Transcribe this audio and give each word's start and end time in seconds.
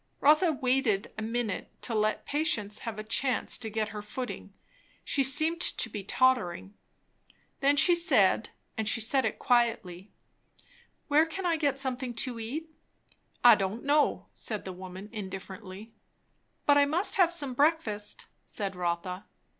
Rotha 0.19 0.51
waited 0.51 1.13
a 1.15 1.21
minute, 1.21 1.69
to 1.83 1.93
let 1.93 2.25
patience 2.25 2.79
have 2.79 2.97
a 2.97 3.03
chance 3.03 3.55
to 3.59 3.69
get 3.69 3.89
her 3.89 4.01
footing; 4.01 4.51
she 5.05 5.23
seemed 5.23 5.61
to 5.61 5.89
be 5.91 6.03
tottering. 6.03 6.73
Then 7.59 7.77
she 7.77 7.93
said, 7.93 8.49
and 8.75 8.89
she 8.89 8.99
said 8.99 9.25
it 9.25 9.37
quietly, 9.37 10.09
"Where 11.07 11.27
can 11.27 11.45
I 11.45 11.55
get 11.55 11.79
something 11.79 12.15
to 12.15 12.39
eat?" 12.39 12.71
"I 13.43 13.53
don' 13.53 13.83
know," 13.85 14.25
said 14.33 14.65
the 14.65 14.73
woman 14.73 15.07
indifferently. 15.11 15.93
"But 16.65 16.79
I 16.79 16.85
must 16.85 17.17
have 17.17 17.31
some 17.31 17.53
breakfast," 17.53 18.25
said 18.43 18.75
Rotha. 18.75 19.25